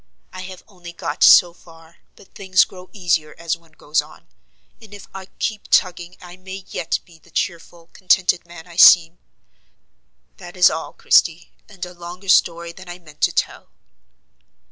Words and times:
I 0.33 0.41
have 0.41 0.63
only 0.67 0.93
got 0.93 1.23
so 1.23 1.53
far, 1.53 1.97
but 2.15 2.33
things 2.33 2.65
grow 2.65 2.89
easier 2.91 3.35
as 3.37 3.55
one 3.55 3.73
goes 3.73 4.01
on; 4.01 4.25
and 4.81 4.95
if 4.95 5.07
I 5.13 5.27
keep 5.37 5.67
tugging 5.69 6.17
I 6.19 6.37
may 6.37 6.65
yet 6.69 6.97
be 7.05 7.19
the 7.19 7.29
cheerful, 7.29 7.91
contented 7.93 8.43
man 8.47 8.65
I 8.67 8.77
seem. 8.77 9.19
That 10.37 10.57
is 10.57 10.71
all, 10.71 10.93
Christie, 10.93 11.51
and 11.69 11.85
a 11.85 11.93
longer 11.93 12.29
story 12.29 12.71
than 12.71 12.89
I 12.89 12.97
meant 12.97 13.21
to 13.21 13.31
tell." 13.31 13.69